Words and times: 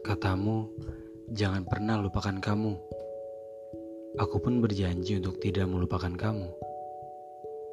Katamu, 0.00 0.64
jangan 1.28 1.68
pernah 1.68 2.00
lupakan 2.00 2.40
kamu. 2.40 2.72
Aku 4.16 4.40
pun 4.40 4.64
berjanji 4.64 5.20
untuk 5.20 5.36
tidak 5.44 5.68
melupakan 5.68 6.08
kamu. 6.16 6.48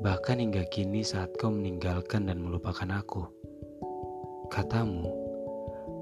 Bahkan 0.04 0.43
hingga 0.43 0.68
kini 0.68 1.07
saat 1.07 1.32
kau 1.39 1.48
meninggalkan 1.48 2.28
dan 2.28 2.43
melupakan 2.43 3.00
aku. 3.00 3.24
Katamu, 4.52 5.07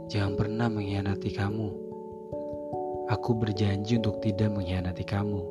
jangan 0.10 0.34
pernah 0.34 0.66
mengkhianati 0.66 1.30
kamu. 1.30 1.70
Aku 3.14 3.38
berjanji 3.38 4.02
untuk 4.02 4.18
tidak 4.26 4.50
mengkhianati 4.50 5.06
kamu. 5.06 5.46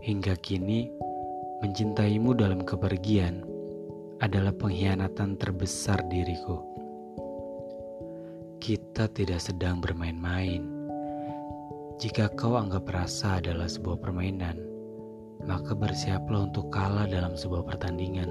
Hingga 0.00 0.40
kini, 0.40 0.88
mencintaimu 1.60 2.32
dalam 2.32 2.64
kepergian 2.64 3.44
adalah 4.24 4.56
pengkhianatan 4.56 5.36
terbesar 5.36 6.00
diriku. 6.08 6.79
Kita 8.60 9.08
tidak 9.08 9.40
sedang 9.40 9.80
bermain-main. 9.80 10.60
Jika 11.96 12.28
kau 12.36 12.60
anggap 12.60 12.92
rasa 12.92 13.40
adalah 13.40 13.64
sebuah 13.64 14.04
permainan, 14.04 14.60
maka 15.48 15.72
bersiaplah 15.72 16.44
untuk 16.52 16.68
kalah 16.68 17.08
dalam 17.08 17.40
sebuah 17.40 17.64
pertandingan. 17.64 18.28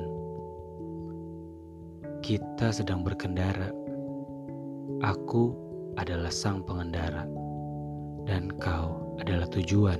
Kita 2.22 2.70
sedang 2.70 3.02
berkendara. 3.02 3.74
Aku 5.02 5.58
adalah 5.98 6.30
sang 6.30 6.62
pengendara, 6.62 7.26
dan 8.30 8.54
kau 8.62 9.18
adalah 9.18 9.50
tujuan. 9.50 9.98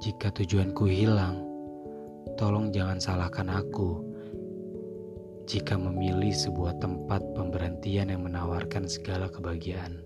Jika 0.00 0.32
tujuanku 0.32 0.88
hilang, 0.88 1.44
tolong 2.40 2.72
jangan 2.72 2.96
salahkan 2.96 3.52
aku 3.52 4.13
jika 5.44 5.76
memilih 5.76 6.32
sebuah 6.32 6.80
tempat 6.80 7.20
pemberhentian 7.36 8.08
yang 8.08 8.24
menawarkan 8.24 8.88
segala 8.88 9.28
kebahagiaan. 9.28 10.00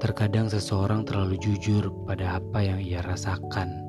Terkadang 0.00 0.52
seseorang 0.52 1.08
terlalu 1.08 1.40
jujur 1.40 1.88
pada 2.04 2.36
apa 2.36 2.60
yang 2.60 2.76
ia 2.76 3.00
rasakan 3.00 3.80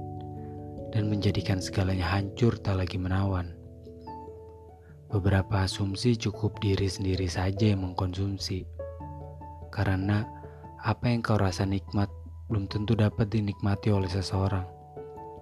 dan 0.96 1.12
menjadikan 1.12 1.60
segalanya 1.60 2.08
hancur 2.08 2.56
tak 2.56 2.80
lagi 2.80 2.96
menawan. 2.96 3.52
Beberapa 5.12 5.68
asumsi 5.68 6.16
cukup 6.16 6.56
diri 6.64 6.88
sendiri 6.88 7.28
saja 7.28 7.76
yang 7.76 7.84
mengkonsumsi. 7.84 8.64
Karena 9.76 10.24
apa 10.80 11.12
yang 11.12 11.20
kau 11.20 11.36
rasa 11.36 11.68
nikmat 11.68 12.08
belum 12.48 12.72
tentu 12.72 12.96
dapat 12.96 13.28
dinikmati 13.28 13.92
oleh 13.92 14.08
seseorang. 14.08 14.64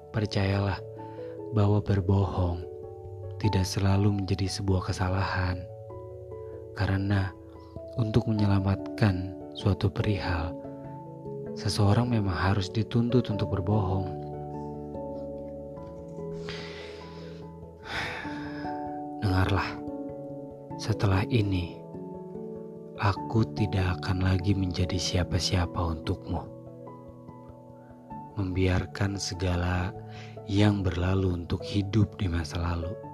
Percayalah 0.09 0.81
bahwa 1.53 1.85
berbohong 1.85 2.72
tidak 3.43 3.67
selalu 3.67 4.23
menjadi 4.23 4.47
sebuah 4.47 4.87
kesalahan, 4.87 5.59
karena 6.79 7.35
untuk 7.99 8.31
menyelamatkan 8.31 9.35
suatu 9.51 9.91
perihal, 9.91 10.55
seseorang 11.51 12.07
memang 12.07 12.31
harus 12.31 12.71
dituntut 12.71 13.27
untuk 13.27 13.51
berbohong. 13.51 14.07
Dengarlah, 19.19 19.75
setelah 20.79 21.27
ini 21.27 21.75
aku 22.95 23.43
tidak 23.59 23.99
akan 23.99 24.23
lagi 24.23 24.55
menjadi 24.55 24.95
siapa-siapa 24.95 25.83
untukmu. 25.83 26.47
Membiarkan 28.39 29.19
segala 29.19 29.91
yang 30.47 30.79
berlalu 30.79 31.43
untuk 31.43 31.59
hidup 31.59 32.15
di 32.15 32.31
masa 32.31 32.63
lalu. 32.63 33.12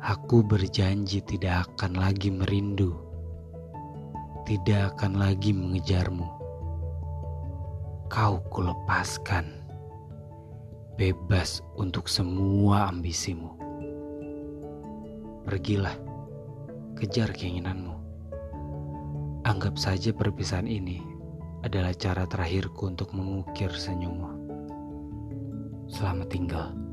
Aku 0.00 0.40
berjanji 0.40 1.20
tidak 1.20 1.68
akan 1.76 2.00
lagi 2.00 2.32
merindu, 2.32 2.96
tidak 4.48 4.96
akan 4.96 5.20
lagi 5.20 5.52
mengejarmu. 5.52 6.24
Kau 8.08 8.40
kulepaskan, 8.48 9.60
bebas 10.96 11.60
untuk 11.76 12.08
semua 12.08 12.88
ambisimu. 12.88 13.52
Pergilah, 15.44 16.00
kejar 16.96 17.36
keinginanmu. 17.36 17.92
Anggap 19.44 19.76
saja 19.76 20.16
perpisahan 20.16 20.64
ini 20.64 21.04
adalah 21.60 21.92
cara 21.92 22.24
terakhirku 22.24 22.88
untuk 22.88 23.12
mengukir 23.12 23.68
senyummu. 23.68 24.32
Selamat 25.92 26.32
tinggal. 26.32 26.89